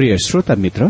[0.00, 0.86] प्रिय श्रोता मित्र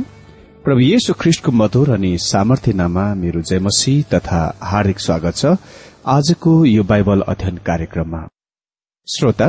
[0.65, 5.47] प्रभु येशु ख्रिष्टको मधुर अनि सामर्थ्य नाममा मेरो जयमसी तथा हार्दिक स्वागत छ
[6.15, 8.21] आजको यो बाइबल अध्ययन कार्यक्रममा।
[9.09, 9.49] श्रोता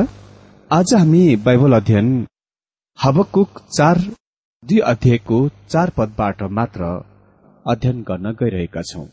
[0.70, 2.08] आज हामी बाइबल अध्ययन
[2.98, 3.98] हबकुक चार
[4.62, 5.38] दुई अध्यायको
[5.70, 6.90] चार पदबाट मात्र
[7.66, 9.06] अध्ययन गर्न गइरहेका छौं।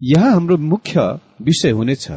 [0.00, 1.06] यहाँ हाम्रो मुख्य
[1.42, 2.10] विषय हुनेछ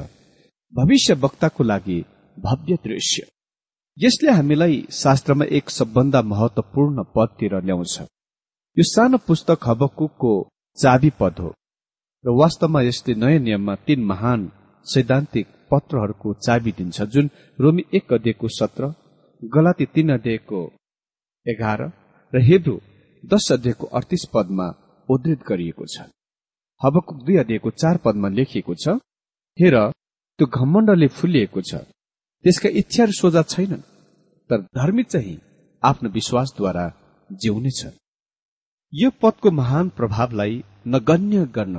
[0.73, 2.03] भविष्य वक्ताको लागि
[2.37, 3.27] भव्य दृश्य।
[3.97, 7.99] यसले हामीलाई शास्त्रमा एक सबभन्दा महत्वपूर्ण पदतिर ल्याउँछ।
[8.77, 10.31] यो सानो पुस्तक हबकुकको
[10.77, 11.49] चाबी पद हो
[12.25, 14.49] र वास्तवमा यसले नयाँ नियममा तीन महान
[14.85, 17.29] सैद्धान्तिक पत्रहरूको चाबी दिन्छ जुन
[17.59, 18.93] रोमी एक अध्ययको सत्र
[19.41, 20.59] गलाती तीन अध्यायको
[21.45, 21.81] एघार
[22.33, 22.75] र हेब्रू
[23.23, 24.67] दश अध्यायको अडतिस पदमा
[25.09, 26.09] उद्धृत गरिएको छ।
[26.81, 28.99] हबकुक दुई अध्यायको चार पदमा लेखिएको छ
[29.57, 29.75] हेर
[30.39, 31.85] त्यो घमण्डले फुलिएको छ।
[32.43, 33.87] त्यसका इच्छाहरू सोझा छैनन्
[34.49, 35.37] तर धर्मी चाहिँ
[35.83, 36.85] आफ्नो विश्वासद्वारा
[37.29, 37.81] जिउनेछ
[38.93, 40.63] यो पदको महान प्रभावलाई
[40.95, 41.77] नगण्य गर्न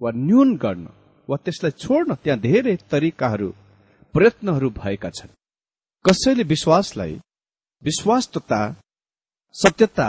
[0.00, 0.86] वा न्यून गर्न
[1.28, 3.50] वा त्यसलाई छोड्न त्यहाँ धेरै तरिकाहरू
[4.14, 5.36] प्रयत्नहरू भएका छन्।
[6.04, 7.14] कसैले विश्वासलाई
[7.82, 8.60] विश्वास तथा
[9.54, 10.08] सत्यता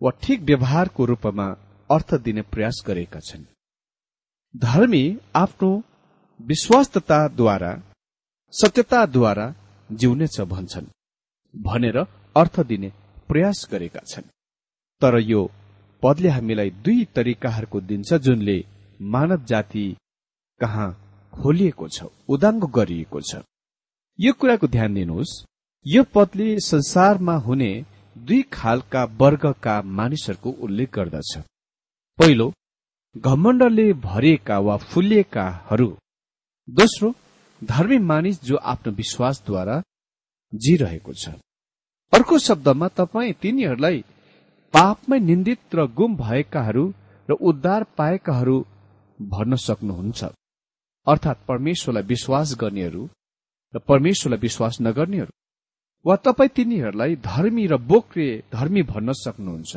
[0.00, 1.46] वा ठिक व्यवहारको रूपमा
[1.90, 3.44] अर्थ दिने प्रयास गरेका छन्।
[4.54, 5.70] धर्मी आफ्नो
[6.40, 7.72] विश्वासताद्वारा
[8.52, 9.46] सत्यताद्वारा
[9.90, 10.86] जिउनेछ भन्छन्
[11.54, 11.98] भनेर
[12.36, 12.92] अर्थ दिने
[13.28, 14.30] प्रयास गरेका छन्।
[15.02, 15.42] तर यो
[16.02, 18.56] पदले हामीलाई दुई तरिकाहरूको दिन्छ जुनले
[19.12, 19.84] मानव जाति
[20.60, 20.88] कहाँ
[21.32, 23.42] खोलिएको छ उदाङ्गो गरिएको छ।
[24.18, 25.32] यो कुराको ध्यान दिनुहोस्
[25.86, 27.72] यो पदले संसारमा हुने
[28.16, 31.32] दुई खालका वर्गका मानिसहरूको उल्लेख गर्दछ।
[32.18, 32.52] पहिलो
[33.16, 35.88] घमण्डले भरिएका वा फुलिएकाहरू।
[36.68, 37.14] दोस्रो
[37.62, 39.82] धर्मी मानिस जो आफ्नो विश्वासद्वारा
[40.52, 41.28] जिरहेको छ।
[42.12, 44.04] अर्को शब्दमा तपाईँ तिनीहरूलाई
[44.74, 46.84] पापमै निन्दित र गुम भएकाहरू
[47.28, 48.56] र उद्धार पाएकाहरू
[49.20, 50.24] भन्न सक्नुहुन्छ।
[51.06, 53.02] अर्थात् परमेश्वरलाई विश्वास गर्नेहरू
[53.74, 55.32] र परमेश्वरलाई विश्वास नगर्नेहरू।
[56.04, 59.76] वा तपाईँ तिनीहरूलाई धर्मी र बोक्रे धर्मी भन्न सक्नुहुन्छ।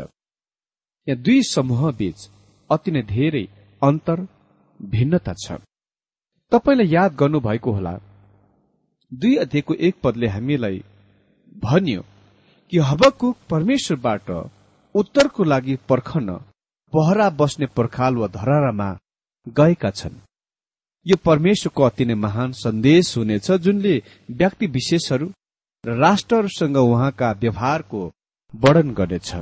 [1.08, 2.30] यहाँ दुई समूह बीच
[2.70, 3.46] अति नै धेरै
[3.82, 4.28] अन्तर
[4.80, 5.60] भिन्नता छ।
[6.54, 7.94] तपाईँलाई याद गर्नुभएको होला।
[9.12, 10.84] दुई अध्ययको एक पदले हामीलाई
[11.64, 12.02] भन्यो
[12.72, 14.30] कि हबको परमेश्वरबाट
[14.96, 16.30] उत्तरको लागि पर्खन
[16.94, 18.90] पहरा बस्ने पर्खाल वा धरारामा
[19.58, 20.22] गएका छन्।
[21.06, 23.96] यो परमेश्वरको अति नै महान सन्देश हुनेछ जुनले
[24.32, 25.28] व्यक्ति विशेषहरू
[25.84, 28.02] र राष्ट्रहरूसँग उहाँका व्यवहारको
[28.54, 29.34] वर्णन गर्नेछ।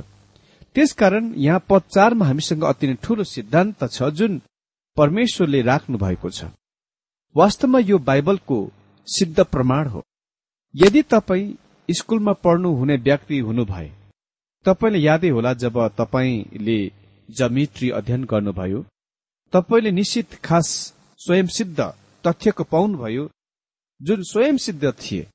[0.76, 4.40] त्यसकारण यहाँ पद चारमा हामीसँग अति नै ठूलो सिद्धान्त छ जुन
[4.96, 6.44] परमेश्वरले राख्नु भएको छ।
[7.36, 8.56] वास्तवमा यो बाइबलको
[9.08, 10.02] सिद्ध प्रमाण हो।
[10.74, 11.54] यदि तपाईँ
[11.88, 13.90] स्कूलमा पढ्नु हुने व्यक्ति हुनुभए
[14.66, 16.78] तपाईँले यादै होला जब तपाईँले
[17.28, 18.84] जमिट्री अध्ययन गर्नुभयो
[19.52, 20.68] तपाईँले निश्चित खास
[21.20, 21.80] स्वयं सिद्ध
[22.24, 23.28] तथ्यको पाउनुभयो
[24.00, 25.26] जुन स्वयं सिद्ध थिए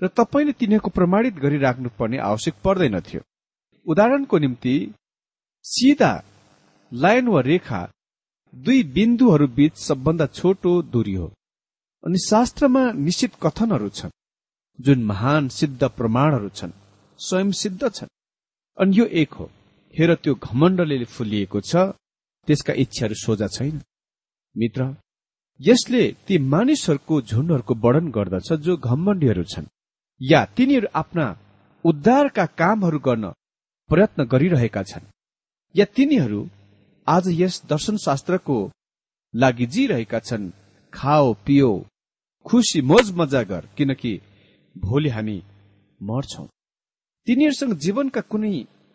[0.00, 3.20] र तपाईँले तिनीहरूको प्रमाणित गरिराख्नु पर्ने आवश्यक पर्दैनथ्यो
[3.86, 4.74] उदाहरणको निम्ति
[5.64, 6.12] सिधा
[6.92, 7.80] लाइन वा रेखा
[8.54, 11.26] दुई बिन्दुहरू बीच सबभन्दा छोटो दूरी हो।
[12.04, 14.16] अनि शास्त्रमा निश्चित कथनहरू छन्
[14.78, 16.72] जुन महान सिद्ध प्रमाणहरू छन्
[17.20, 18.08] स्वयं सिद्ध छन्।
[18.78, 19.50] अनि यो एक हो।
[19.94, 21.76] हेर त्यो घमण्डले फुलिएको छ
[22.48, 23.80] त्यसका इच्छाहरू सोझा छैन।
[24.56, 24.80] मित्र
[25.60, 29.72] यसले ती मानिसहरूको झुन्डहरूको वर्णन गर्दछ जो घम्मण्डीहरू छन्
[30.20, 31.26] या तिनीहरू आफ्ना
[31.84, 33.24] उद्धारका कामहरू गर्न
[33.90, 35.10] प्रयत्न गरिरहेका छन्
[35.74, 36.40] या तिनीहरू
[37.08, 38.54] आज यस दर्शनशास्त्रको
[39.34, 40.50] लागि जिरहेका छन्।
[40.92, 41.70] खाओ पियो
[42.46, 44.12] खुसी मोज मजा गर किनकि
[44.76, 45.36] भोलि हामी
[46.00, 46.44] मर्छौ।
[47.26, 48.52] तिनीहरूसँग जीवनका कुनै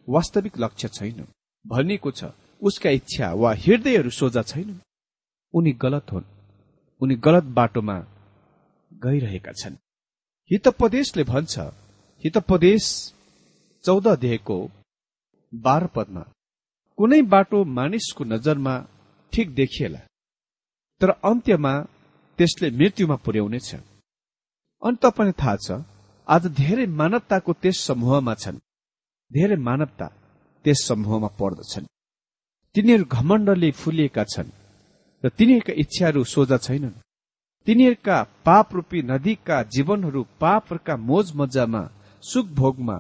[0.07, 1.25] वास्तविक लक्ष्य छैन।
[1.65, 2.29] भनिएको छ
[2.61, 4.69] उसका इच्छा वा हृदयहरू सोझा छैन।
[5.53, 6.29] उनी गलत हुन्।
[7.01, 7.97] उनी गलत बाटोमा
[8.91, 9.81] गइरहेका छन्।
[10.51, 11.59] हितपदेशले भन्छ
[12.23, 12.85] हितपदेश
[13.85, 14.57] चौध अध्यायको
[15.53, 16.23] बाह्र पदमा
[16.97, 18.73] कुनै बाटो मानिसको नजरमा
[19.33, 20.01] ठिक देखिएला
[21.01, 21.73] तर अन्त्यमा
[22.39, 23.69] त्यसले मृत्युमा पुर्याउनेछ
[24.83, 25.67] अनि तपाईँलाई थाहा छ
[26.27, 28.63] आज धेरै मानवताको त्यस समूहमा छन्
[29.31, 30.07] धेरै मानवता
[30.65, 31.85] त्यस समूहमा पर्दछन्।
[32.75, 34.51] तिनीहरू घमण्डले फुलिएका छन्
[35.23, 37.01] र तिनीहरूका इच्छाहरू सोझा छैनन्।
[37.67, 41.83] तिनीहरूका पाप रूपी नदीका जीवनहरू पापहरूका मोज मजामा
[42.23, 42.97] सुख भोगमा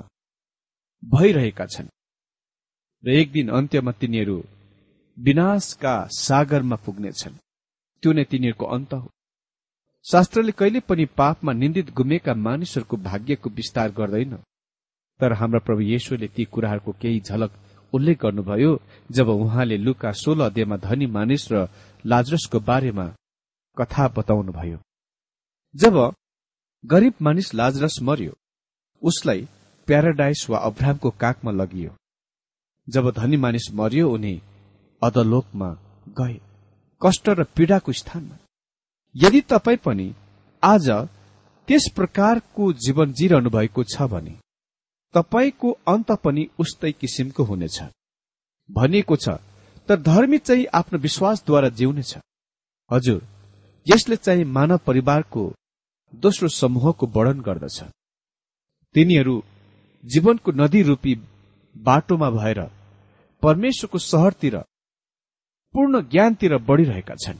[1.03, 1.87] भइरहेका छन्।
[3.03, 4.43] र एक दिन अन्त्यमा तिनीहरू
[5.17, 7.35] विनाशका सागरमा पुग्नेछन्।
[8.03, 9.09] त्यो नै तिनीहरूको अन्त हो।
[10.05, 14.35] शास्त्रले कहिले पनि पापमा निन्दित गुमेका मानिसहरूको भाग्यको विस्तार गर्दैन।
[15.19, 17.51] तर हाम्रा प्रभु येशुले ती कुराहरूको केही झलक
[17.93, 18.71] उल्लेख गर्नुभयो
[19.11, 21.67] जब उहाँले लुका सोह्र अध्ययमा धनी मानिस र
[22.05, 23.05] लाजरसको बारेमा
[23.77, 24.77] कथा बताउनुभयो।
[25.75, 25.95] जब
[26.85, 28.33] गरीब मानिस लाजरस मर्यो
[29.01, 29.47] उसलाई
[29.87, 31.91] प्याराडाइस वा अब्राहमको काखमा लगियो।
[32.87, 34.41] जब धनी मानिस मरियो उनी
[35.01, 35.69] अधलोकमा
[36.19, 36.39] गए।
[37.01, 38.37] कष्ट र पीडाको स्थानमा।
[39.15, 40.13] यदि तपाईँ पनि
[40.63, 40.89] आज
[41.67, 44.35] त्यस प्रकारको जीवन जिरहनु भएको छ भने
[45.13, 47.81] तपाईँको अन्त पनि उस्तै किसिमको हुनेछ।
[48.69, 49.29] भनिएको छ
[49.87, 52.17] तर धर्मी चाहिँ आफ्नो विश्वासद्वारा जिउनेछ।
[52.91, 53.21] हजुर
[53.87, 55.43] यसले चाहिँ मानव परिवारको
[56.13, 57.83] दोस्रो समूहको वर्णन गर्दछ।
[58.95, 59.35] तिनीहरू
[60.03, 61.13] जीवनको नदी रूपी
[61.75, 62.59] बाटोमा भएर
[63.43, 64.57] परमेश्वरको सहरतिर
[65.73, 67.39] पूर्ण ज्ञानतिर बढ़िरहेका छन्।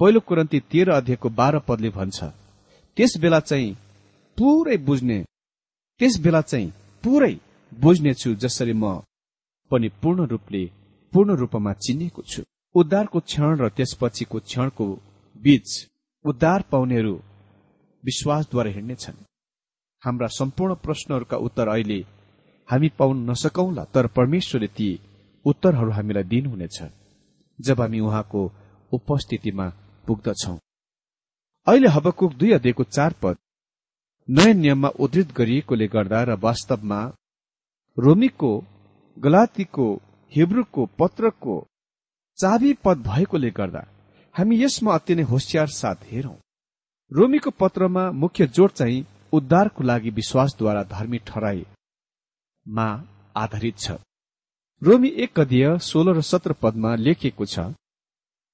[0.00, 2.18] पहिलो कुरन्ती तेह्र अध्ययको बाह्र पदले भन्छ
[2.96, 3.76] त्यस बेला चाहिँ
[4.38, 5.18] पुरै बुझ्ने
[6.00, 6.72] त्यस बेला चाहिँ
[7.04, 7.34] पुरै
[7.72, 8.84] बुझ्नेछु जसरी म
[9.70, 10.64] पनि पूर्ण रूपले
[11.12, 12.42] पूर्ण रूपमा चिनिएको छु।
[12.74, 14.86] उद्धारको क्षण र त्यसपछिको क्षणको
[15.36, 15.68] बीच
[16.24, 17.14] उद्धार पाउनेहरू
[18.04, 19.24] विश्वासद्वारा हिँड्नेछन्।
[20.02, 21.98] हाम्रा सम्पूर्ण प्रश्नहरूका उत्तर अहिले
[22.72, 24.88] हामी पाउन नसकौंला तर परमेश्वरले ती
[25.44, 26.78] उत्तरहरू हामीलाई दिनुहुनेछ
[27.58, 28.42] जब हामी उहाँको
[28.92, 29.66] उपस्थितिमा
[30.06, 30.54] पुग्दछौ।
[31.66, 33.36] अहिले हबकुक दुई अध्ययको चार पद
[34.28, 37.00] नयाँ नियममा उद्धृत गरिएकोले गर्दा र वास्तवमा
[37.96, 38.52] रोमीको
[39.16, 39.86] गलातीको
[40.32, 41.56] हिब्रूको पत्रको
[42.38, 43.82] चाबी पद भएकोले गर्दा
[44.34, 46.36] हामी यसमा अति नै होसियार साथ हेरौं।
[47.12, 51.18] रोमीको पत्रमा मुख्य जोड चाहिँ उद्धारको लागि विश्वासद्वारा धर्मी
[52.66, 53.04] ठहराईमा
[53.36, 53.90] आधारित छ।
[54.82, 57.74] रोमी एक कदीय सोह्र र सत्र पदमा लेखिएको छ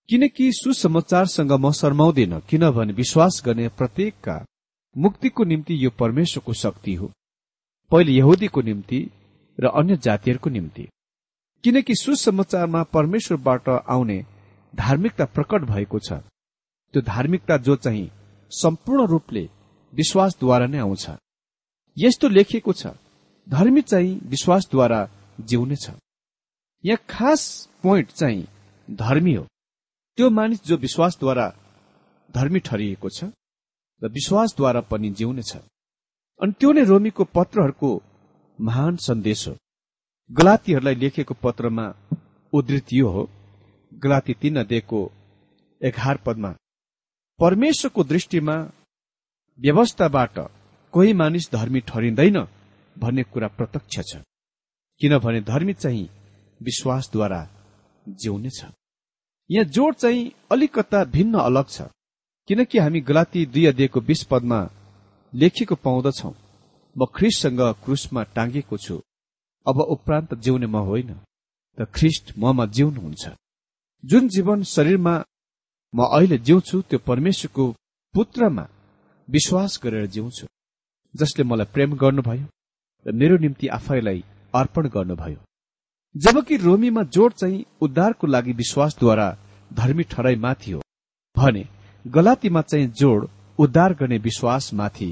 [0.08, 4.44] किनकि सुसमाचारसँग म शर्माउँदिन किनभने विश्वास गर्ने प्रत्येकका
[4.96, 7.10] मुक्तिको निम्ति यो परमेश्वरको शक्ति हो।
[7.90, 9.00] पहिले यहुदीको निम्ति
[9.58, 10.88] र अन्य जातिहरूको निम्ति।
[11.64, 14.24] किनकि सुसमाचारमा परमेश्वरबाट आउने
[14.74, 16.12] धार्मिकता प्रकट भएको छ।
[16.94, 18.10] त्यो धार्मिकता जो चाहिँ
[18.52, 19.48] सम्पूर्ण रूपले
[19.92, 21.10] विश्वासद्वारा नै आउँछ।
[21.96, 22.86] यस्तो लेखिएको छ
[23.48, 25.08] धर्मी चाहिँ विश्वासद्वारा
[25.40, 25.90] जिउनेछ।
[26.84, 28.46] यहाँ खास पोइन्ट चाहिँ
[28.88, 29.44] धर्मी हो।
[30.18, 31.46] त्यो मानिस जो विश्वासद्वारा
[32.34, 33.24] धर्मी ठरिएको छ
[34.02, 35.56] र विश्वासद्वारा पनि जिउनेछ।
[36.40, 37.90] अनि त्यो नै रोमीको पत्रहरूको
[38.58, 39.54] महान सन्देश हो।
[40.30, 41.86] गलातीहरूलाई लेखेको पत्रमा
[42.52, 43.28] उद्धृत यो हो
[44.04, 45.00] गलाती तीन अध्ययको
[45.80, 46.50] एघार पदमा
[47.40, 48.56] परमेश्वरको दृष्टिमा
[49.58, 50.38] व्यवस्थाबाट
[50.94, 52.38] कोही मानिस धर्मी ठहरिँदैन
[53.00, 54.22] भन्ने कुरा प्रत्यक्ष छ।
[55.00, 56.08] किनभने धर्मी चाहिँ
[56.60, 57.40] विश्वासद्वारा
[58.06, 58.60] जिउनेछ
[59.50, 61.82] यहाँ जोड चाहिँ अलिकता भिन्न अलग छ।
[62.48, 64.60] किनकि हामी गलाती दुई अध्ययको बीस पदमा
[65.32, 66.32] लेखेको पाउँदछौ
[66.96, 68.96] म ख्रिससँग क्रुसमा टाँगेको छु।
[69.66, 71.10] अब उपरान्त जिउने म होइन
[71.78, 73.24] त ख्रिस्ट ममा जिउनुहुन्छ।
[74.04, 75.14] जुन जीवन शरीरमा
[75.94, 77.64] म अहिले जिउँछु त्यो परमेश्वरको
[78.14, 78.64] पुत्रमा
[79.28, 80.46] विश्वास गरेर जिउँछु
[81.14, 82.46] जसले मलाई प्रेम गर्नुभयो।
[83.06, 84.22] मेरो निम्ति आफैलाई
[84.54, 85.40] अर्पण गर्नुभयो।
[86.14, 89.28] जबकि रोमीमा जोड चाहिँ उद्धारको लागि विश्वासद्वारा
[89.70, 90.80] धर्मी ठराईमाथि हो
[91.36, 91.64] भने
[92.04, 93.28] गलातीमा चाहिँ जोड
[93.58, 95.10] उद्धार गर्ने विश्वासमाथि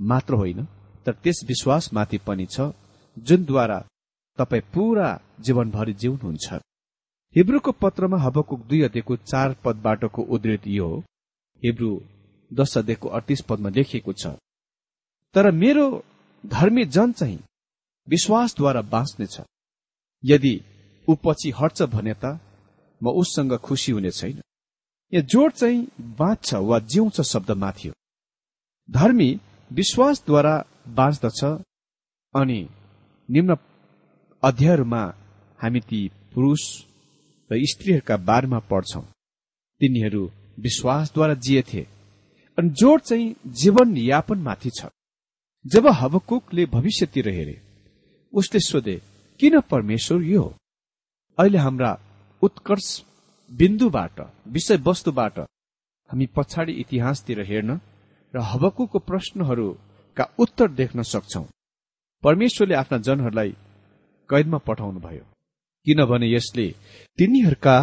[0.00, 0.64] मात्र होइन
[1.06, 2.72] तर त्यस विश्वासमाथि पनि छ
[3.16, 3.78] जुनद्वारा
[4.38, 5.08] तपाईँ पूरा
[5.40, 6.60] जीवनभरि जिउनुहुन्छ।
[7.36, 10.88] हिब्रूको पत्रमा हबको दुई अध्ययको चार पदबाटको उद्धृत यो
[11.62, 11.90] हिब्रू
[12.50, 14.26] दश अध्ययको अडतिस पदमा लेखिएको छ।
[15.34, 15.86] तर मेरो
[16.44, 17.38] धर्मी जन चाहिँ
[18.08, 19.40] विश्वासद्वारा बाँच्नेछ।
[20.24, 20.54] यदि
[21.08, 22.38] ऊ पछि हट्छ भने त
[23.00, 24.40] म उससँग खुसी हुने छैन।
[25.12, 27.94] यहाँ जोड चाहिँ बाँच्छ वा जिउँछ शब्दमाथि हो।
[28.90, 30.54] धर्मी विश्वासद्वारा
[30.88, 31.44] बाँच्दछ
[32.34, 32.60] अनि
[33.28, 33.56] निम्न
[34.42, 35.02] अध्यायहरूमा
[35.60, 36.00] हामी ती
[36.34, 36.62] पुरुष
[37.50, 39.02] र स्त्रीहरूका बारेमा पढ्छौं।
[39.80, 41.86] तिनीहरू विश्वासद्वारा जिएथे
[42.58, 44.86] अनि जोड चाहिँ जीवन यापनमाथि छ।
[45.64, 47.60] जब हवकुकले भविष्यतिर हेरे
[48.32, 49.00] उसले सोधे
[49.40, 50.44] किन परमेश्वर यो
[51.38, 51.90] अहिले हाम्रा
[52.42, 52.88] उत्कर्ष
[53.50, 54.20] बिन्दुबाट
[54.54, 55.38] विषयवस्तुबाट
[56.10, 57.78] हामी पछाडि इतिहासतिर हेर्न
[58.34, 61.44] र हवकुको प्रश्नहरूका उत्तर देख्न सक्छौ।
[62.22, 63.50] परमेश्वरले आफ्ना जनहरूलाई
[64.30, 65.24] कैदमा पठाउनुभयो
[65.86, 66.66] किनभने यसले
[67.18, 67.76] तिनीहरूका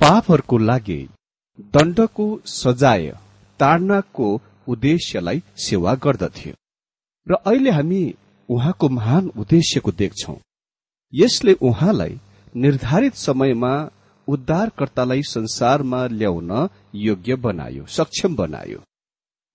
[0.00, 1.00] पापहरूको लागि
[1.74, 3.10] दण्डको सजाय
[3.60, 4.28] ताड्नको
[4.68, 6.52] उद्देश्यलाई सेवा गर्दथ्यो।
[7.26, 8.02] र अहिले हामी
[8.48, 10.36] उहाँको महान उद्देश्यको देख्छौ।
[11.12, 12.18] यसले उहाँलाई
[12.54, 13.74] निर्धारित समयमा
[14.28, 16.50] उद्धारकर्तालाई संसारमा ल्याउन
[16.94, 18.78] योग्य बनायो सक्षम बनायो।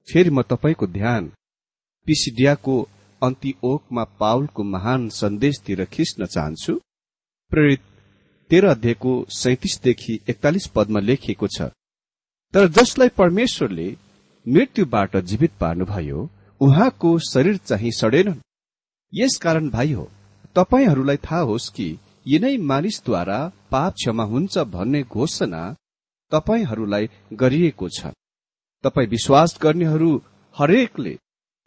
[0.07, 1.31] फेरि म तपाईँको ध्यान
[2.07, 2.75] पिसिडियाको
[3.21, 6.73] अन्तिओकमा पाउलको महान सन्देशतिर खिच्न चाहन्छु।
[7.51, 7.81] प्रेरित
[8.51, 11.69] तेह्र अध्यायको सैतिसदेखि एकतालिस पदमा लेखिएको छ
[12.53, 13.87] तर जसलाई परमेश्वरले
[14.45, 16.29] मृत्युबाट जीवित पार्नुभयो
[16.61, 18.41] उहाँको शरीर चाहिँ सडेनन्।
[19.13, 20.09] यस कारण भाइ हो
[20.55, 21.87] तपाईँहरूलाई थाहा होस् कि
[22.27, 23.39] यिनै मानिसद्वारा
[23.71, 25.61] पाप क्षमा हुन्छ भन्ने घोषणा
[26.31, 28.11] तपाईँहरूलाई गरिएको छ।
[28.83, 30.11] तपाईँ विश्वास गर्नेहरू
[30.55, 31.17] हरेकले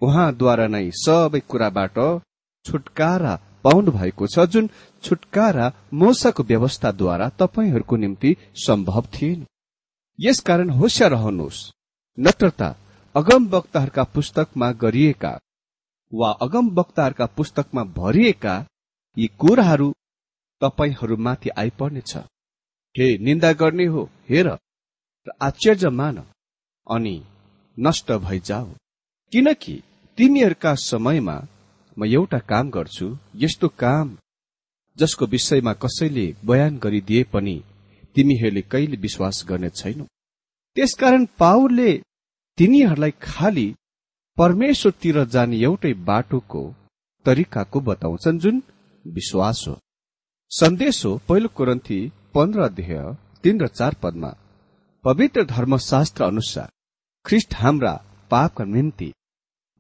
[0.02, 1.98] उहाँद्वारा नै सबै कुराबाट
[2.66, 3.34] छुटकारा
[3.64, 4.68] पाउनु भएको छ जुन
[5.02, 9.44] छुटकारा मोसाको व्यवस्थाद्वारा तपाईँहरूको निम्ति सम्भव थिएन।
[10.18, 11.70] यसकारण होसियार रहनुहोस्।
[12.18, 12.68] नत्रता
[13.14, 15.30] अगम वक्ताहरूका पुस्तकमा गरिएका
[16.12, 18.54] वा अगम वक्ताहरूका पुस्तकमा भरिएका
[19.16, 19.88] यी कुराहरू
[20.62, 22.16] तपाईँहरूमाथि आइपर्नेछ।
[22.94, 24.48] हे निन्दा गर्ने हो हेर
[25.26, 26.18] र आश्चर्य मान
[26.86, 27.16] अनि
[27.76, 28.70] नष्ट भइजाऊ
[29.32, 29.74] किनकि
[30.18, 31.36] तिमीहरूका समयमा
[31.96, 34.16] म एउटा काम गर्छु यस्तो काम
[34.98, 37.56] जसको विषयमा कसैले बयान गरिदिए पनि
[38.14, 40.04] तिमीहरूले कहिले विश्वास गर्ने छैनौ।
[40.76, 41.92] त्यसकारण पावलले
[42.58, 43.68] तिनीहरूलाई खालि
[44.38, 46.62] परमेश्वरतिर जाने एउटै बाटोको
[47.26, 48.62] तरिकाको बताउँछन् जुन
[49.04, 49.74] विश्वास हो।
[50.50, 52.00] सन्देश हो पहिलो कुरन्थी
[52.34, 53.00] पन्ध्र अध्यय
[53.44, 54.30] तीन र चार पदमा।
[55.04, 56.68] पवित्र धर्मशास्त्र अनुसार
[57.24, 57.94] ख्रिस्ट हाम्रा
[58.30, 59.12] पापका निम्ति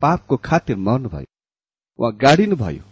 [0.02, 1.30] पापको खातिर मर्नुभयो
[1.98, 2.84] उहाँ गाडिनुभयो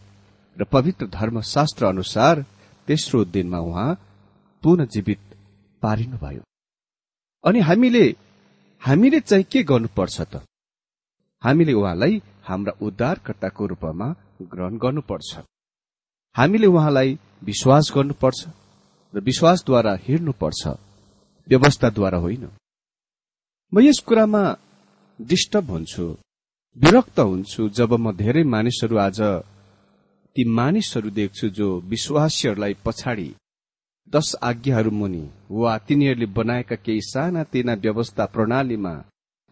[0.56, 2.44] र पवित्र धर्मशास्त्र अनुसार
[2.88, 3.90] तेस्रो दिनमा उहाँ
[4.62, 5.20] पुनः जीवित
[5.82, 6.42] पारिनुभयो।
[7.44, 8.04] अनि हामीले
[8.80, 10.42] हामीले चाहिँ के गर्नुपर्छ त?
[11.42, 14.06] हामीले उहाँलाई हाम्रा उद्धारकर्ताको रूपमा
[14.42, 15.38] ग्रहण गर्नुपर्छ।
[16.36, 18.40] हामीले उहाँलाई विश्वास गर्नुपर्छ
[19.14, 20.66] र विश्वासद्वारा हिँड्नुपर्छ।
[21.48, 22.48] व्यवस्थाद्वारा होइन।
[23.72, 24.42] म यस कुरामा
[25.20, 26.06] डिस्टर्ब हुन्छु
[26.76, 29.20] विरक्त हुन्छु जब म धेरै मानिसहरू आज
[30.36, 33.28] ती मानिसहरू देख्छु जो विश्वासीहरूलाई पछाडि
[34.10, 38.94] दश आज्ञाहरू मुनि वा तिनीहरूले बनाएका केही साना तिना व्यवस्था प्रणालीमा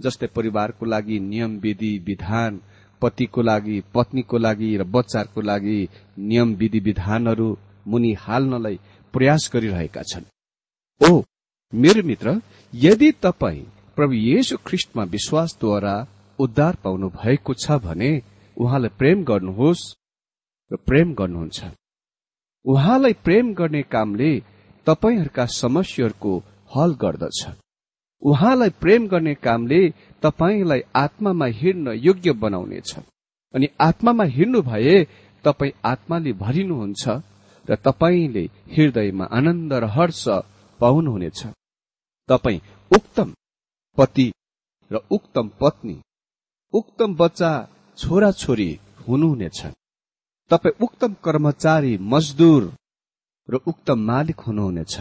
[0.00, 2.60] जस्तै परिवारको लागि नियम विधि विधान
[3.02, 5.78] पतिको लागि पत्नीको लागि र बच्चाहरूको लागि
[6.18, 7.48] नियम विधि विधानहरू
[7.88, 8.78] मुनि हाल्नलाई
[9.14, 10.30] प्रयास गरिरहेका छन्।
[11.00, 11.22] ओ
[11.72, 12.40] मेरो मित्र
[12.72, 15.94] यदि तपाईँ प्रभु येशु ख्रिस्टमा विश्वासद्वारा
[16.38, 18.10] उद्धार पाउनु भएको छ भने
[18.56, 19.90] उहाँलाई प्रेम गर्नुहोस्
[20.70, 21.60] र प्रेम गर्नुहुन्छ।
[22.68, 24.30] उहाँलाई प्रेम गर्ने कामले
[24.86, 26.32] तपाईँहरूका समस्याहरूको
[26.74, 27.38] हल गर्दछ।
[28.22, 29.80] उहाँलाई प्रेम गर्ने कामले
[30.22, 32.90] तपाईँलाई आत्मामा हिँड्न योग्य बनाउनेछ।
[33.54, 34.96] अनि आत्मामा हिँड्नु भए
[35.44, 37.04] तपाईँ आत्माले भरिनुहुन्छ
[37.68, 38.44] र तपाईँले
[38.76, 40.24] हृदयमा आनन्द र हर्ष
[40.80, 41.40] पाउनुहुनेछ।
[42.28, 43.32] तपाईँ उक्तम
[43.98, 44.32] पति
[44.90, 45.96] र उक्तम पत्नी
[46.74, 47.52] उक्तम बच्चा
[47.98, 48.70] छोरा छोरी
[49.08, 49.66] हुनुहुनेछ।
[50.50, 52.62] तपाईँ उक्तम कर्मचारी मजदुर
[53.48, 54.94] र उक्तम मालिक हुनुहुनेछ।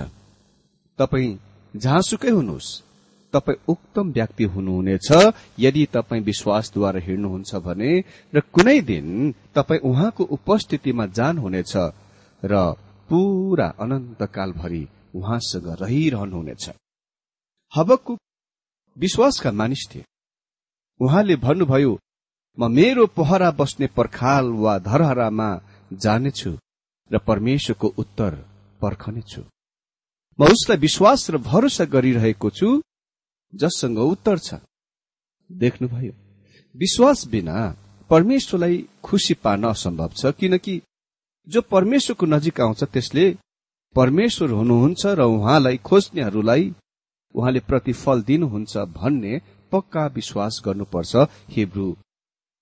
[0.99, 1.37] तपाईँ
[1.73, 2.69] जहाँसुकै हुनुहोस्।
[3.33, 5.07] तपाईँ उक्तम व्यक्ति हुनुहुनेछ।
[5.59, 7.91] यदि तपाईँ विश्वासद्वारा हिँड्नुहुन्छ भने
[8.33, 9.07] र कुनै दिन
[9.55, 11.73] तपाईँ उहाँको उपस्थितिमा जानुहुनेछ
[12.43, 12.53] र
[13.09, 14.83] पूरा अनन्तकालभरि
[15.15, 16.65] उहाँसँग रहिरहनुहुनेछ।
[17.73, 18.17] हबकु
[18.97, 20.03] विश्वासका मानिस थिए।
[20.99, 21.93] उहाँले भन्नुभयो
[22.57, 25.49] म मेरो पहरा बस्ने पर्खाल वा धरहरामा
[25.93, 26.51] जानेछु
[27.11, 28.35] र परमेश्वरको उत्तर
[28.81, 29.41] पर्खनेछु।
[30.39, 32.69] म उसलाई विश्वास र भरोसा गरिरहेको छु
[33.53, 34.59] जससँग उत्तर छ।
[35.49, 36.13] देख्नुभयो
[36.75, 37.57] विश्वास बिना
[38.09, 40.81] परमेश्वरलाई खुसी पार्न असम्भव छ किनकि
[41.47, 43.25] जो परमेश्वरको नजिक आउँछ त्यसले
[43.95, 46.73] परमेश्वर हुनुहुन्छ र उहाँलाई खोज्नेहरूलाई
[47.35, 49.41] उहाँले प्रतिफल दिनुहुन्छ भन्ने
[49.71, 51.15] पक्का विश्वास गर्नुपर्छ
[51.49, 51.89] हिब्रू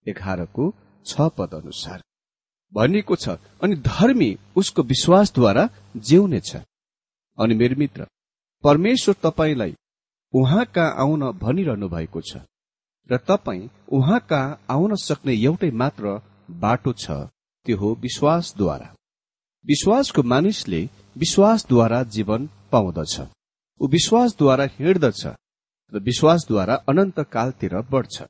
[0.07, 0.73] एघारको
[1.05, 2.01] छ पद अनुसार
[2.73, 6.55] भनिएको छ अनि धर्मी उसको विश्वासद्वारा जिउनेछ।
[7.37, 8.07] अनि मेरो मित्र
[8.63, 9.75] परमेश्वर तपाईँलाई
[10.33, 12.37] उहाँ कहाँ आउन भनिरहनु भएको छ
[13.09, 16.19] र तपाईँ उहाँ कहाँ आउन सक्ने एउटै मात्र
[16.61, 17.11] बाटो छ
[17.65, 18.93] त्यो हो विश्वासद्वारा।
[19.65, 20.81] विश्वासको मानिसले
[21.17, 23.15] विश्वासद्वारा जीवन पाउँदछ।
[23.81, 25.25] ऊ विश्वासद्वारा हिँड्दछ
[25.93, 28.23] र विश्वासद्वारा अनन्त कालतिर बढ़छ।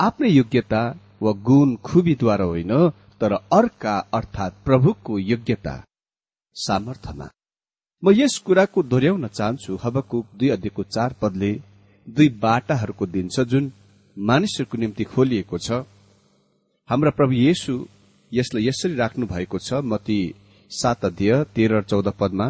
[0.00, 0.80] आफ्नै योग्यता
[1.22, 2.72] वा गुण खुबीद्वारा होइन
[3.20, 5.74] तर अर्का अर्थात प्रभुको योग्यता
[6.56, 7.26] सामर्थ्यमा।
[8.02, 11.50] म यस कुराको दोहोऱ्याउन चाहन्छु हबको दुई अध्ययको चार पदले
[12.06, 13.64] दुई बाटाहरूको दिन्छ जुन
[14.16, 15.78] मानिसहरूको निम्ति खोलिएको छ।
[16.88, 17.74] हाम्रा प्रभु येशु
[18.32, 20.20] यसलाई यसरी राख्नु भएको छ मती
[20.70, 22.48] सात अध्यय तेह्र चौध पदमा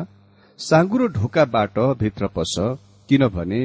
[0.58, 2.54] साँगुरो ढोकाबाट भित्र पस
[3.08, 3.62] किनभने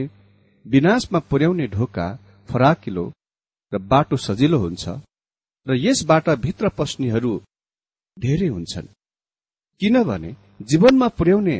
[0.65, 2.07] विनाशमा पुर्याउने ढोका
[2.49, 3.05] फराकिलो
[3.73, 4.83] र बाटो सजिलो हुन्छ
[5.67, 7.31] र यसबाट भित्र पस्नेहरू
[8.17, 8.87] धेरै हुन्छन्।
[9.81, 10.35] किनभने
[10.69, 11.57] जीवनमा पुर्याउने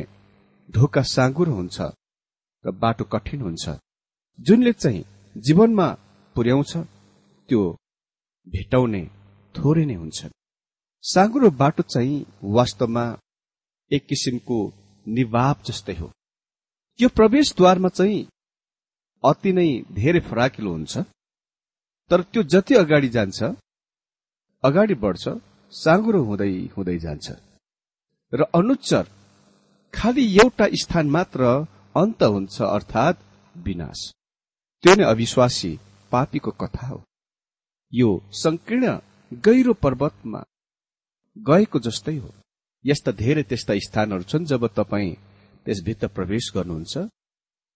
[0.68, 1.78] ढोका साँगुरो हुन्छ
[2.64, 3.64] र बाटो कठिन हुन्छ।
[4.38, 5.04] जुनले चाहिँ
[5.36, 5.88] जीवनमा
[6.36, 6.72] पुर्याउँछ
[7.48, 7.62] त्यो
[8.46, 9.02] भेटाउने
[9.54, 10.20] थोरै नै हुन्छ
[11.04, 13.04] साँगुरो बाटो चाहिँ वास्तवमा
[13.90, 14.58] एक किसिमको
[15.06, 16.08] निवाब जस्तै हो।
[17.00, 18.28] यो प्रवेशद्वारमा चाहिँ
[19.24, 20.94] अति नै धेरै फराकिलो हुन्छ।
[22.14, 23.42] तर त्यो जति अगाडि जान्छ
[24.64, 25.24] अगाडि बढ्छ
[25.72, 27.26] साँगुरो हुँदै हुँदै जान्छ।
[28.32, 29.04] र अनुच्चर
[29.94, 31.42] खालि एउटा स्थान मात्र
[31.94, 33.24] अन्त हुन्छ अर्थात्
[33.66, 34.00] विनाश।
[34.84, 35.72] त्यो नै अविश्वासी
[36.12, 37.02] पापीको कथा हो।
[37.92, 38.10] यो
[38.44, 38.86] संकीर्ण
[39.32, 40.46] गहिरो पर्वतमा
[41.36, 42.30] गएको जस्तै हो।
[42.84, 45.14] यस्ता धेरै त्यस्ता स्थानहरू छन् जब तपाईँ
[45.66, 46.94] त्यसभित्र प्रवेश गर्नुहुन्छ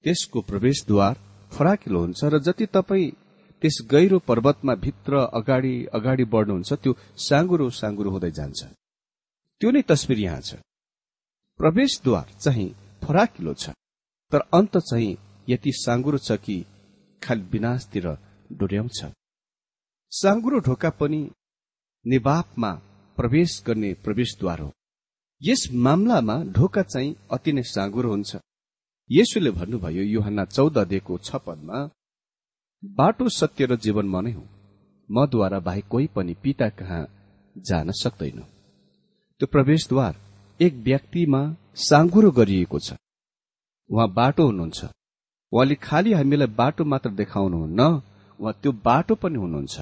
[0.05, 1.15] त्यसको प्रवेशद्वार
[1.53, 3.17] फराकिलो हुन्छ र जति तपाईँ
[3.63, 8.61] त्यस गहिरो पर्वतमा भित्र अगाडि अगाडि बढ्नुहुन्छ त्यो साँगुरो साँगुरो हुँदै जान्छ।
[9.61, 10.55] त्यो नै तस्विर यहाँ छ।
[11.61, 12.69] प्रवेशद्वार चाहिँ
[13.05, 13.71] फराकिलो छ।
[14.33, 15.17] तर अन्त चाहिँ
[15.49, 16.57] यति साँगुरो छ कि
[17.23, 18.07] खालि विनाशतिर
[18.53, 18.99] डोर्याउँछ।
[20.13, 21.21] साँगुरो ढोका पनि
[22.07, 22.73] निवापमा
[23.19, 24.73] प्रवेश गर्ने प्रवेशद्वार हो।
[25.43, 28.37] यस मामलामा ढोका चाहिँ अति नै साँगुरो हुन्छ।
[29.11, 31.79] यसुले भन्नुभयो युहन्ना चौध दिएको छ पदमा
[32.83, 34.49] बाटो सत्य र जीवन म नै हुँ।
[35.11, 37.03] मद्वारा बाहेक कोही पनि पिता कहाँ
[37.57, 38.41] जान सक्दैन।
[39.41, 40.15] त्यो प्रवेशद्वार
[40.61, 41.41] एक व्यक्तिमा
[41.75, 42.93] साँगुरो गरिएको छ।
[43.91, 44.85] उहाँ बाटो हुनुहुन्छ।
[45.53, 47.81] उहाँले खालि हामीलाई बाटो मात्र देखाउनुहुन्न
[48.41, 49.77] उहाँ त्यो बाटो पनि हुनुहुन्छ।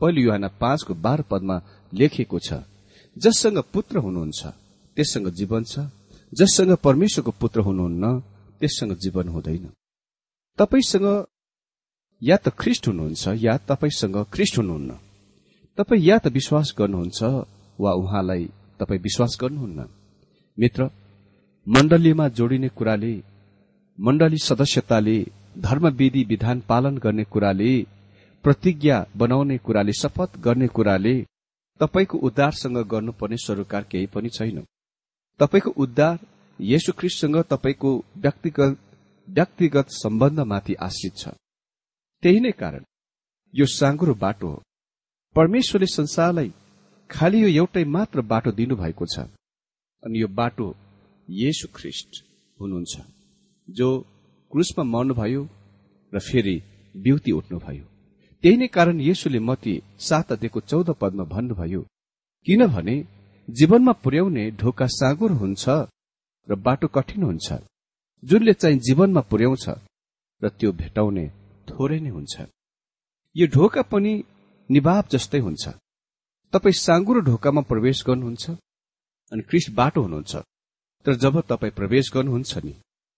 [0.00, 1.56] पहिलो युहान पाँचको बाह्र पदमा
[1.92, 2.62] लेखिएको छ
[3.16, 4.42] जससँग पुत्र हुनुहुन्छ
[4.96, 5.86] त्यससँग जीवन छ।
[6.32, 8.04] जससँग परमेश्वरको पुत्र हुनुहुन्न
[8.60, 9.70] त्यससँग जीवन हुँदैन।
[10.58, 11.06] तपाईँसँग
[12.22, 14.98] या त ख्रिस्ट हुनुहुन्छ या तपाईँसँग ख्रिस्ट हुनुहुन्न।
[15.78, 17.22] तपाईँ या त विश्वास गर्नुहुन्छ
[17.78, 18.44] वा उहाँलाई
[18.80, 19.86] तपाईँ विश्वास गर्नुहुन्न।
[20.58, 20.88] मित्र
[21.66, 23.14] मण्डलीमा जोडिने कुराले
[23.98, 25.18] मण्डली सदस्यताले
[25.58, 27.70] धर्मविधि विधान पालन गर्ने कुराले
[28.44, 31.14] प्रतिज्ञा बनाउने कुराले शपथ गर्ने कुराले
[31.80, 34.64] तपाईँको उद्धारसँग गर्नुपर्ने सरोकार केही पनि छैन।
[35.40, 36.18] तपाईँको उद्धार
[36.58, 38.76] येशु ख्रिस्टसँग तपाईँको व्यक्तिगत
[39.28, 41.28] व्यक्तिगत सम्बन्धमाथि आश्रित छ।
[42.24, 42.82] त्यही नै कारण
[43.54, 44.62] यो साँगुरो बाटो हो
[45.36, 46.50] परमेश्वरले संसारलाई
[47.10, 49.26] खालि यो एउटै मात्र बाटो दिनुभएको छ
[50.02, 50.66] अनि यो बाटो
[51.28, 52.10] येशु ख्रिस्ट
[52.58, 52.94] हुनुहुन्छ
[53.68, 53.88] जो
[54.52, 55.42] क्रुसमा मर्नुभयो
[56.12, 56.56] र फेरि
[56.94, 57.84] ब्युटी उठ्नुभयो।
[58.44, 61.82] त्यही नै कारण येशुले मती सात अध्ययको चौध पदमा भन्नुभयो
[62.46, 62.96] किनभने
[63.48, 65.64] जीवनमा पुर्याउने ढोका साँगुर हुन्छ
[66.48, 67.48] र बाटो कठिन हुन्छ।
[68.22, 69.66] जुनले चाहिँ जीवनमा पुर्याउँछ
[70.42, 71.26] र त्यो भेटाउने
[71.70, 72.34] थोरै नै हुन्छ
[73.36, 74.12] यो ढोका पनि
[74.70, 75.64] निभाव जस्तै हुन्छ।
[76.52, 78.44] तपाईँ साँगुरो ढोकामा प्रवेश गर्नुहुन्छ
[79.32, 80.32] अनि क्रिस्ट बाटो हुनुहुन्छ।
[81.06, 82.74] तर जब तपाईँ प्रवेश गर्नुहुन्छ नि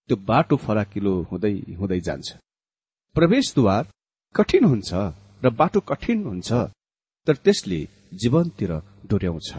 [0.09, 2.27] त्यो बाटो फराकिलो हुँदै हुँदै जान्छ।
[3.15, 3.83] प्रवेशद्वार
[4.35, 4.89] कठिन हुन्छ
[5.43, 6.49] र बाटो कठिन हुन्छ
[7.27, 7.79] तर त्यसले
[8.21, 8.71] जीवनतिर
[9.09, 9.49] डोर्याउँछ।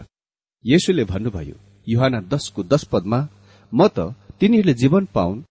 [0.65, 1.55] येशुले भन्नुभयो
[1.87, 3.19] युहाना दसको दश पदमा
[3.73, 3.97] म त
[4.39, 5.45] तिनीहरूले जीवन पाउन्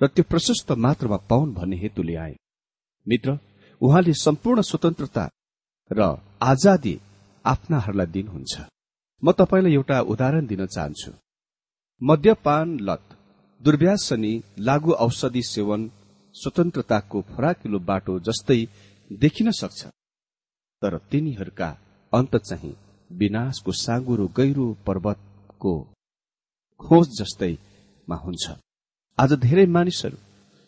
[0.00, 2.34] र त्यो प्रशस्त मात्रामा पाउन् भन्ने हेतुले आए।
[3.06, 3.38] मित्र
[3.80, 5.24] उहाँले सम्पूर्ण स्वतन्त्रता
[5.90, 6.00] र
[6.42, 6.94] आजादी
[7.44, 8.54] आफ्नाहरूलाई दिनुहुन्छ।
[9.22, 11.12] म तपाईँलाई एउटा उदाहरण दिन चाहन्छु।
[12.02, 13.04] मद्यपान लत
[13.60, 15.90] दुर्व्यास अनि लागू औषधि सेवन
[16.34, 18.60] स्वतन्त्रताको फराकिलो बाटो जस्तै
[19.10, 19.80] देखिन सक्छ।
[20.82, 21.68] तर तिनीहरूका
[22.12, 22.74] अन्त चाहिँ
[23.10, 25.72] विनाशको साँगुरो गहिरो पर्वतको
[26.80, 28.44] खोज जस्तैमा हुन्छ।
[29.18, 30.16] आज धेरै मानिसहरू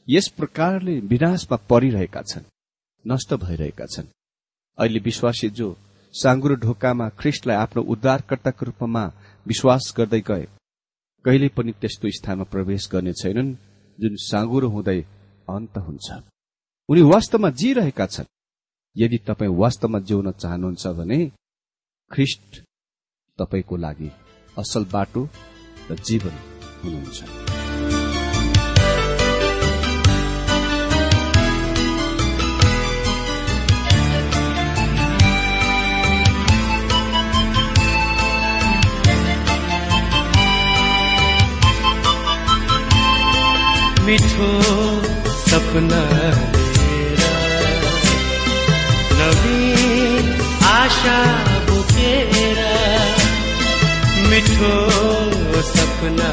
[0.08, 2.44] यस प्रकारले विनाशमा परिरहेका छन्
[3.04, 4.06] नष्ट भइरहेका छन्।
[4.78, 5.68] अहिले विश्वासी जो
[6.14, 9.04] साँगुरो ढोकामा ख्रिस्टलाई आफ्नो उद्धारकर्ताको रूपमा
[9.46, 10.46] विश्वास गर्दै गए
[11.24, 13.54] कहिले पनि त्यस्तो स्थानमा प्रवेश गर्ने छैनन्
[13.98, 15.00] जुन साँगुरो हुँदै
[15.48, 16.08] अन्त हुन्छ।
[16.88, 18.32] उनी वास्तवमा जिरहेका छन्।
[18.96, 21.20] यदि तपाईँ वास्तवमा जिउन चाहनुहुन्छ भने
[22.10, 22.62] ख्रिस्ट
[23.38, 24.10] तपाईँको लागि
[24.58, 25.28] असल बाटो
[25.90, 26.34] र जीवन
[26.84, 27.63] हुनुहुन्छ।
[56.04, 56.30] सपना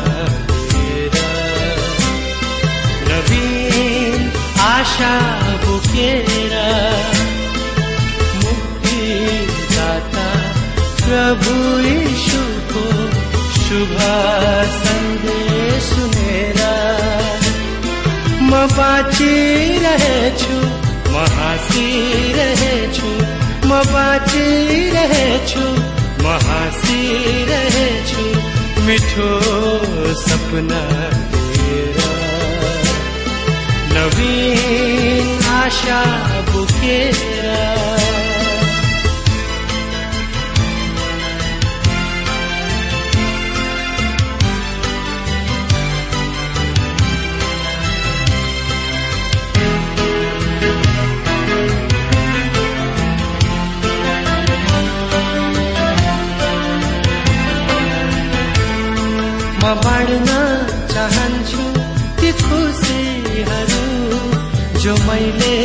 [4.61, 5.13] आशा
[5.63, 6.65] बुकेरा
[8.41, 9.05] मुक्ति
[11.03, 11.55] प्रभु
[11.87, 12.41] यीशु
[12.73, 12.83] को
[13.59, 13.95] शुभ
[14.75, 16.75] सन्देश सुनेरा
[18.49, 20.59] म बाँचिरहेछु
[21.13, 23.13] म हाँसिरहेछु
[23.69, 25.65] म बाँचिरहेछु
[26.23, 27.50] म हाँसिरहेछु
[28.85, 29.29] मिठो
[30.21, 30.81] सपना
[33.93, 36.01] नवीन आशा
[36.51, 38.00] बुकेरा।
[65.11, 65.55] मैले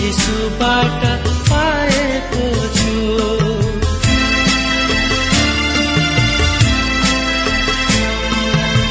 [0.00, 1.02] यीशुबाट
[1.48, 2.44] पाएको
[2.76, 2.94] छु।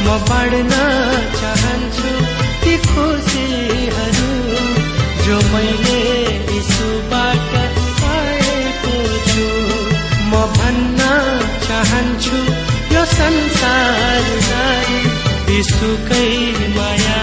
[0.05, 0.73] म बाँड्न
[1.39, 2.11] चाहन्छु
[2.63, 4.33] ती खुसीहरू
[5.25, 6.03] जो मैले
[6.51, 7.51] यीशुबाट
[8.03, 8.95] पाएको
[9.31, 9.47] छु।
[10.29, 11.01] म भन्न
[11.65, 12.37] चाहन्छु
[12.95, 14.93] यो संसारलाई
[15.49, 16.29] विश्वकै
[16.77, 17.22] मायामा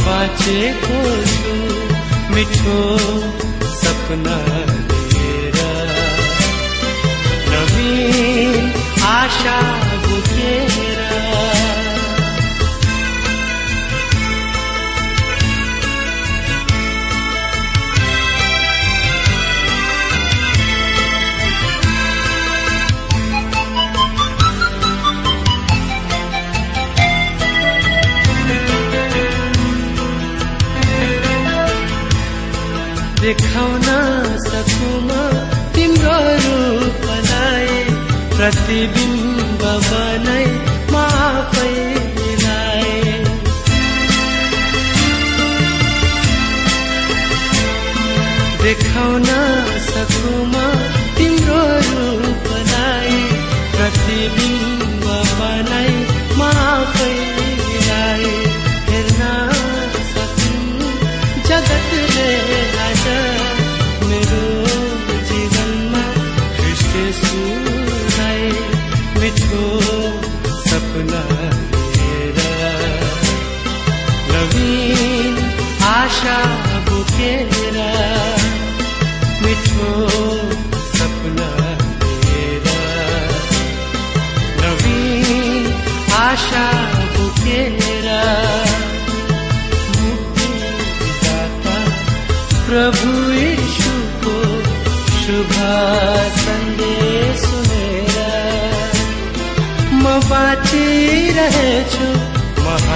[0.00, 1.00] बाँचेको
[1.32, 1.54] छु
[2.34, 2.78] मिठो
[3.78, 4.36] सपना
[5.12, 5.58] लिएर
[7.52, 8.72] नवीन
[9.12, 9.83] आशा
[33.24, 33.86] देखाउन
[34.40, 35.06] सकुम
[35.74, 37.68] तिम्रो रूपलाई
[38.34, 40.44] प्रतिबिम्ब बनाई
[40.94, 42.82] माफैलाई
[48.64, 49.30] देखाउन
[49.88, 50.52] सकुम
[51.18, 53.16] तिम्रो रूपलाई
[53.76, 55.08] प्रतिबिम्ब
[55.40, 55.96] बनाई
[56.42, 57.43] माफैलाई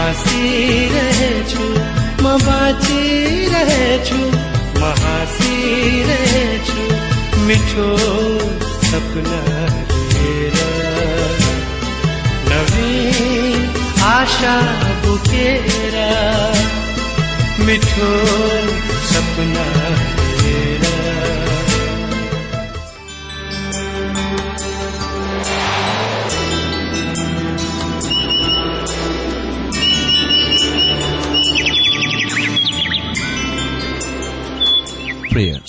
[0.08, 1.64] हाँसिरहेछु
[2.24, 4.20] म बाँचिरहेछु
[4.80, 6.84] म हाँसिरहेछु
[7.46, 7.88] मिठो
[8.88, 9.40] सपना
[9.90, 10.56] लिएर
[12.48, 13.60] नवीन
[14.12, 14.56] आशा
[15.04, 15.96] बुकेर
[17.66, 18.10] मिठो
[19.12, 19.66] सपना